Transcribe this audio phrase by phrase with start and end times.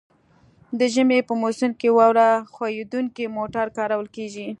[0.79, 4.47] د ژمي په موسم کې واوره ښوییدونکي موټر کارول کیږي